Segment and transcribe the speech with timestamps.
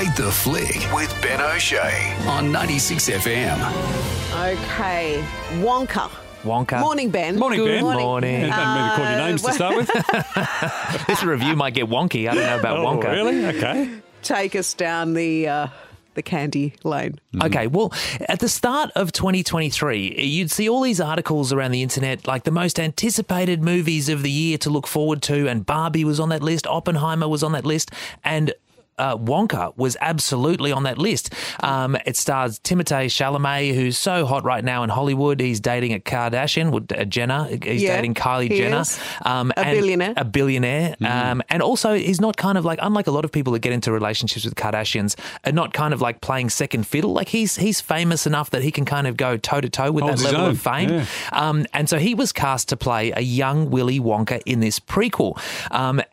[0.00, 3.58] Rate the Flick with Ben O'Shea on 96 FM.
[4.32, 5.22] Okay,
[5.60, 6.10] Wonka.
[6.42, 6.80] Wonka.
[6.80, 7.38] Morning, Ben.
[7.38, 7.82] Morning, Good Ben.
[7.82, 8.06] morning.
[8.06, 8.40] Morning.
[8.40, 11.06] Yeah, don't mean to call your names to start with.
[11.06, 12.30] This review might get wonky.
[12.30, 13.12] I don't know about oh, Wonka.
[13.12, 13.44] really?
[13.44, 13.90] Okay.
[14.22, 15.66] Take us down the uh,
[16.14, 17.20] the candy lane.
[17.42, 17.92] Okay, well,
[18.26, 22.50] at the start of 2023, you'd see all these articles around the internet, like the
[22.50, 26.42] most anticipated movies of the year to look forward to, and Barbie was on that
[26.42, 27.90] list, Oppenheimer was on that list,
[28.24, 28.54] and
[28.98, 31.32] uh, Wonka was absolutely on that list.
[31.62, 35.40] Um, it stars Timothée Chalamet, who's so hot right now in Hollywood.
[35.40, 37.44] He's dating a Kardashian, with a Jenner.
[37.62, 38.98] He's Yeah, dating Kylie he Jenner, is.
[39.24, 40.14] um, A and- billionaire.
[40.16, 40.96] a billionaire.
[41.02, 43.72] Um, and also, he's not kind of like, unlike a lot of people that get
[43.72, 47.12] into relationships with Kardashians, are not kind of like playing second fiddle.
[47.12, 50.04] Like he's he's famous enough that he can kind of go toe to toe with
[50.04, 50.90] Holds that level own, of fame.
[50.90, 51.04] yeah.
[51.32, 55.40] Um, and so he was cast to play a young Willy Wonka in this prequel.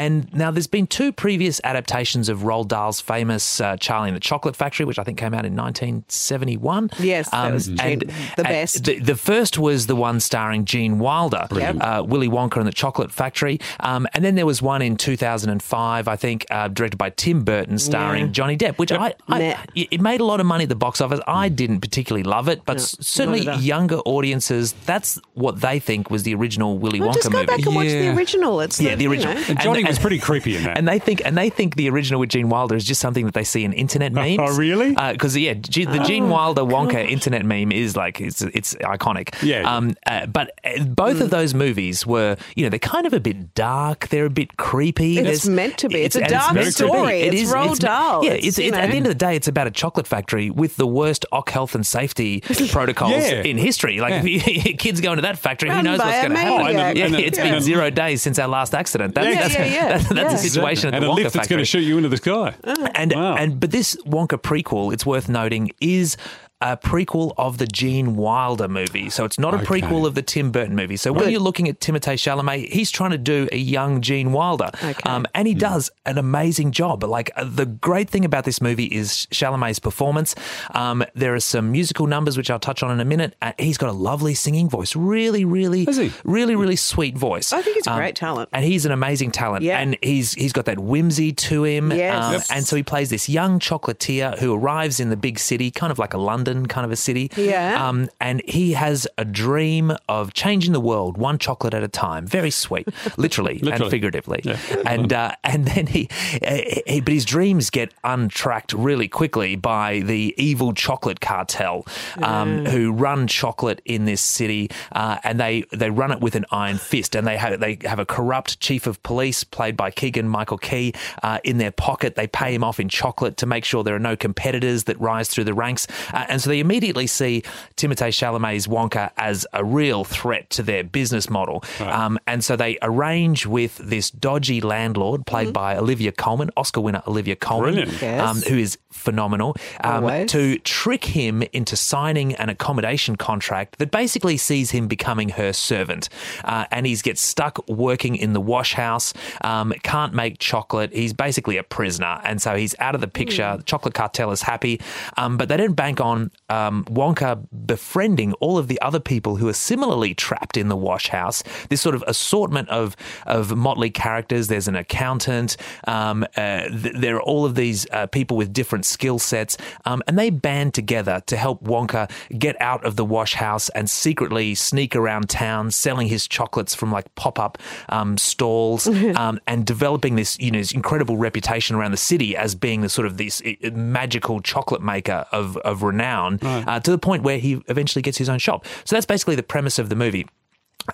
[0.00, 4.16] Um, and now there's been two previous adaptations of Roald Dahl's famous uh, Charlie and
[4.16, 6.90] the Chocolate Factory, which I think came out in 1971.
[6.98, 8.84] Yes, that was Gene- the and best.
[8.84, 13.12] The, the first was the one starring Gene Wilder, uh, Willy Wonka and the Chocolate
[13.12, 13.58] Factory.
[13.80, 17.78] Um, and then there was one in 2005, I think, uh, directed by Tim Burton,
[17.78, 18.32] starring Yeah.
[18.32, 21.20] Johnny Depp, which I, I it made a lot of money at the box office.
[21.26, 23.60] I didn't particularly love it, but s- certainly not at all.
[23.62, 27.46] younger audiences, that's what they think was the original Willy Well, Wonka just go movie.
[27.46, 28.60] back and watch the original.
[28.60, 29.34] It's Yeah, the you original.
[29.34, 29.44] know.
[29.48, 30.78] And Johnny And- was pretty creepy in that.
[30.78, 33.34] And they think, and they think the original with Gene Wilder is just something that
[33.34, 34.38] they see in internet memes.
[34.40, 34.94] Oh, really?
[34.94, 39.34] Because yeah, G- the Gene Wilder Wonka internet meme is like it's it's iconic.
[39.42, 39.62] Yeah.
[39.76, 39.94] Um.
[40.06, 43.54] Uh, but uh, both of those movies were, you know, they're kind of a bit
[43.54, 44.08] dark.
[44.08, 45.18] They're a bit creepy.
[45.18, 46.02] It's There's- meant to be.
[46.02, 46.88] It's a dark meant to be.
[46.88, 47.20] story.
[47.20, 48.24] It It's is- Roald Dahl.
[48.24, 48.32] Yeah.
[48.32, 50.86] It's, It's, at the end of the day, it's about a chocolate factory with the
[50.86, 53.42] worst OC health and safety protocols Yeah.
[53.42, 54.00] in history.
[54.00, 54.26] Like if
[54.66, 56.64] you, kids go into that factory, who knows what's going to happen?
[56.76, 56.96] maniac.
[56.96, 59.14] Yeah, and a- it's and been zero days since our last accident.
[59.14, 59.98] That's, Yeah, that's, yeah, yeah.
[59.98, 60.28] that's, that's Yeah.
[60.32, 62.16] the situation at and the a Wonka lift that's going to shoot you into the
[62.16, 62.54] sky.
[62.94, 63.36] And Wow.
[63.36, 66.16] and but this Wonka prequel, it's worth noting, is
[66.62, 69.08] a prequel of the Gene Wilder movie.
[69.10, 69.80] So it's not a Okay.
[69.80, 70.96] prequel of the Tim Burton movie.
[70.98, 71.32] So when Good.
[71.32, 74.70] you're looking at Timothée Chalamet, he's trying to do a young Gene Wilder.
[74.84, 74.94] Okay.
[75.08, 77.02] Um, and he does an amazing job.
[77.02, 80.34] Like uh, the great thing about this movie is Chalamet's performance.
[80.74, 83.36] Um, there are some musical numbers which I'll touch on in a minute.
[83.40, 84.94] Uh, he's got a lovely singing voice.
[84.94, 86.12] Really, really, Has he?
[86.24, 87.52] really, really sweet voice.
[87.54, 88.50] I think he's a Um, great talent.
[88.52, 89.64] and he's an amazing talent.
[89.64, 89.78] Yeah.
[89.78, 91.90] And he's he's got that whimsy to him.
[91.90, 92.22] Yes.
[92.24, 92.42] Um, Yep.
[92.54, 95.98] And so he plays this young chocolatier who arrives in the big city, kind of
[95.98, 97.30] like a London kind of a city.
[97.36, 97.88] Yeah.
[97.88, 102.26] Um, and he has a dream of changing the world one chocolate at a time.
[102.26, 103.90] Very sweet, literally, and Literally.
[103.90, 104.42] figuratively.
[104.86, 106.08] And uh, and then he,
[106.44, 111.86] uh, he, but his dreams get untracked really quickly by the evil chocolate cartel,
[112.22, 116.46] um, who run chocolate in this city, uh, and they they run it with an
[116.50, 120.28] iron fist, and they have they have a corrupt chief of police played by Keegan
[120.28, 122.14] Michael Key uh, in their pocket.
[122.14, 125.28] They pay him off in chocolate to make sure there are no competitors that rise
[125.28, 127.42] through the ranks, uh, and so they immediately see
[127.76, 132.78] Timothée Chalamet's Wonka as a real threat to their business model, um, and so they
[132.80, 138.20] arrange with this dodgy landlord played by Olivia Colman, Oscar winner Olivia Colman, Yes.
[138.20, 144.36] um, who is phenomenal, um, to trick him into signing an accommodation contract that basically
[144.36, 146.08] sees him becoming her servant.
[146.44, 149.12] Uh, and he gets stuck working in the wash house,
[149.42, 150.92] um, can't make chocolate.
[150.92, 152.20] He's basically a prisoner.
[152.24, 153.56] And so he's out of the picture.
[153.56, 154.80] The chocolate cartel is happy.
[155.16, 159.48] Um, but they didn't bank on um, Wonka befriending all of the other people who
[159.48, 161.42] are similarly trapped in the wash house.
[161.68, 162.96] This sort of assortment of,
[163.26, 164.48] of motley characters.
[164.48, 165.56] There's an accountant.
[165.86, 170.02] Um, uh, th- there are all of these uh, people with different skill sets, um,
[170.06, 174.54] and they band together to help Wonka get out of the wash house and secretly
[174.54, 177.58] sneak around town, selling his chocolates from like pop up
[177.88, 178.86] um, stalls,
[179.16, 182.88] um, and developing this you know this incredible reputation around the city as being the
[182.88, 183.40] sort of this
[183.72, 188.28] magical chocolate maker of of renown, uh, to the point where he eventually gets his
[188.28, 188.64] own shop.
[188.84, 190.26] So that's basically the premise of the movie.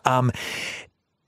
[0.05, 0.31] Um,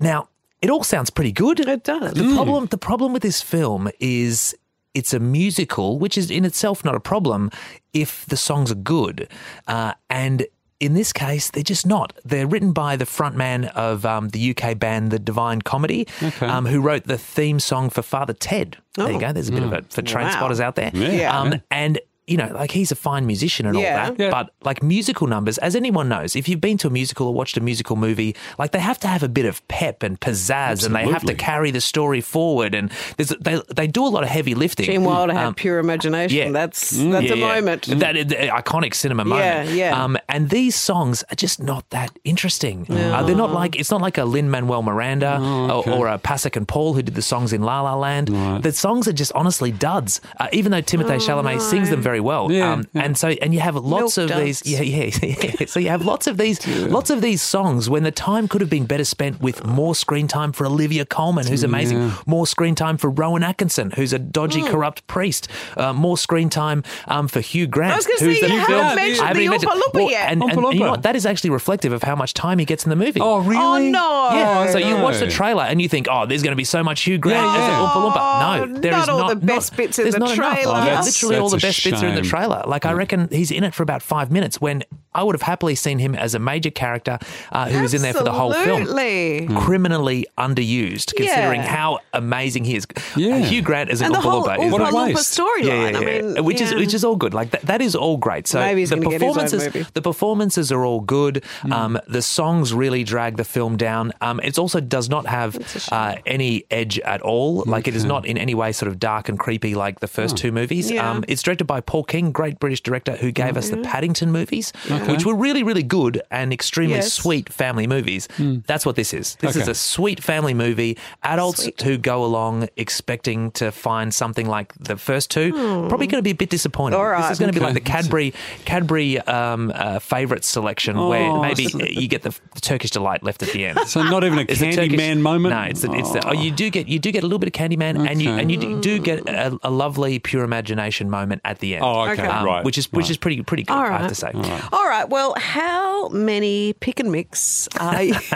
[0.01, 0.29] now,
[0.63, 1.61] it all sounds pretty good.
[1.61, 2.13] It does.
[2.15, 4.55] The problem, the problem with this film is
[4.95, 7.51] it's a musical, which is in itself not a problem
[7.93, 9.29] if the songs are good,
[9.67, 10.47] uh, and.
[10.81, 12.13] In this case, they're just not.
[12.25, 16.07] They're written by the frontman of um, the UK band The Divine Comedy,
[16.41, 18.77] um, who wrote the theme song for Father Ted.
[18.95, 19.19] There you Oh.
[19.19, 19.33] go.
[19.33, 20.31] There's a bit of it for train Wow.
[20.35, 20.93] spotters out there.
[20.95, 21.37] Yeah.
[21.37, 21.99] Um, and
[22.29, 23.89] you know, like he's a fine musician and Yeah.
[24.09, 24.21] all that.
[24.23, 24.31] Yeah.
[24.31, 27.57] But like musical numbers, as anyone knows, if you've been to a musical or watched
[27.57, 30.95] a musical movie, like they have to have a bit of pep and pizzazz, and
[30.95, 32.75] they have to carry the story forward.
[32.75, 34.87] And there's, they they do a lot of heavy lifting.
[34.87, 36.37] Gene Wilder had Um, pure imagination.
[36.39, 36.51] yeah.
[36.51, 37.55] That's that's yeah, a yeah.
[37.55, 37.83] moment.
[38.01, 39.71] That is the iconic cinema moment.
[39.71, 40.03] yeah.
[40.05, 42.87] Um, and these songs are just not that interesting.
[42.91, 45.91] Uh, they're not like it's not like a Lin Manuel Miranda Oh, okay.
[45.93, 48.29] or, or a Pasek and Paul who did the songs in La La Land.
[48.63, 50.21] The songs are just honestly duds.
[50.41, 52.51] Uh, even though Timothée Chalamet sings them very well.
[52.53, 53.03] Yeah, um, yeah.
[53.03, 54.65] And so and you have lots Milk of these.
[54.67, 55.67] Yeah, yeah, yeah.
[55.67, 58.71] So you have lots of these, lots of these songs when the time could have
[58.71, 61.99] been better spent with more screen time for Olivia Colman, who's amazing.
[61.99, 62.17] Yeah.
[62.27, 64.69] More screen time for Rowan Atkinson, who's a dodgy, Hmm.
[64.69, 65.49] corrupt priest.
[65.77, 67.93] Uh, more screen time um, for Hugh Grant.
[67.93, 69.73] I was going to who's say, the you film- haven't mentioned I haven't the mentioned-
[69.73, 70.33] Oompa Loompa well, yet.
[70.33, 71.03] And, and, Oompa you know what?
[71.03, 73.21] That is actually reflective of how much time he gets in the movie.
[73.21, 73.61] Oh, really?
[73.63, 74.29] Oh, no.
[74.33, 76.83] Yeah, so you watch the trailer and you think, oh, there's going to be so
[76.83, 77.81] much Hugh Grant Yeah, as yeah.
[77.81, 78.73] an Oompa Loompa.
[78.73, 80.55] No, there not is all the best bits in there's the not enough.
[80.57, 80.73] trailer.
[80.77, 82.63] Oh, That's- literally all the that's a best bits are in the trailer.
[82.67, 84.61] Like I reckon he's in it for about five minutes.
[84.61, 84.83] When
[85.19, 87.19] I would have happily seen him as a major character
[87.53, 88.83] uh, who was in there for the whole film.
[88.83, 89.49] Absolutely.
[89.57, 91.67] Criminally underused, considering Yeah.
[91.79, 92.87] how amazing he is.
[93.17, 93.35] Yeah.
[93.35, 95.15] Uh, Hugh Grant as an And the Oompa whole Loompa is What a Oompa Loompa
[95.15, 95.39] waste.
[95.39, 95.65] storyline.
[95.67, 97.35] yeah, yeah, I mean, which is which is all good.
[97.35, 98.47] Like that, that is all great.
[98.47, 99.87] So Maybe he's the gonna get his own performances, movie.
[99.95, 101.45] the performances are all good.
[101.63, 101.73] Hmm.
[101.73, 104.13] Um, the songs really drag the film down.
[104.21, 105.51] Um, it also does not have
[105.93, 107.65] uh, any edge at all.
[107.67, 110.37] Like it is not in any way sort of dark and creepy like the first
[110.37, 110.91] two movies.
[110.91, 111.11] Yeah.
[111.11, 114.73] Um, it's directed by Paul King, great British director who gave us the Paddington movies,
[115.09, 117.13] which were really really good and extremely Yes.
[117.13, 118.29] sweet family movies.
[118.67, 119.37] That's what this is.
[119.41, 120.97] This is a sweet family movie.
[121.23, 121.81] Adults Sweet.
[121.83, 125.53] who go along expecting to find something like the first two
[125.89, 126.97] probably going to be a bit disappointed.
[126.97, 128.33] All This is going to be like the Cadbury
[128.65, 133.23] Cadbury um, uh, favourites selection, where Oh, maybe so- you get the, the Turkish delight
[133.23, 133.79] left at the end.
[133.87, 135.55] So not even a It's the Candyman moment?
[135.55, 137.49] No, it's the, it's the, oh, you do get you do get a little bit
[137.49, 141.41] of Candyman, and you and you do- do get a, a lovely pure imagination moment
[141.45, 141.85] at the end.
[141.85, 142.27] Oh, okay, Okay.
[142.27, 142.65] Um, right.
[142.65, 143.11] which is which right.
[143.11, 143.73] is pretty pretty good.
[143.75, 144.31] All I have to say.
[144.35, 144.73] All right.
[145.09, 148.15] Well, how many pick and mix are you,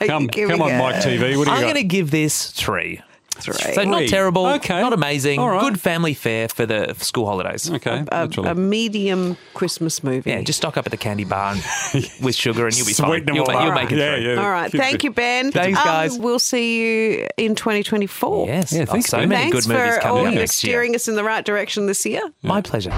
[0.00, 0.78] are Come, you giving come on, it?
[0.78, 1.36] Mike Teavee.
[1.36, 3.00] What do you I'm going to give this three.
[3.36, 3.54] Three.
[3.74, 4.80] So not terrible, Okay.
[4.80, 5.60] not amazing, All right.
[5.60, 7.68] good family fare for the school holidays.
[7.68, 8.48] Okay, a, naturally.
[8.48, 10.30] a medium Christmas movie.
[10.30, 11.62] Yeah, just stock up at the candy bar and-
[12.22, 13.34] with sugar and you'll be Sweeten fine.
[13.34, 13.74] You'll, all you'll up.
[13.82, 14.34] make it Yeah, through.
[14.34, 14.40] yeah.
[14.40, 14.70] All right.
[14.70, 15.50] Thank you, Ben.
[15.50, 16.16] Thanks, Um, guys.
[16.16, 16.78] we'll see
[17.18, 18.46] you in 2024.
[18.46, 19.28] Yes, Yeah, oh, thanks, so Ben.
[19.28, 20.70] many Thanks good movies for all up next year.
[20.70, 22.22] steering us in the right direction this year.
[22.44, 22.92] My pleasure.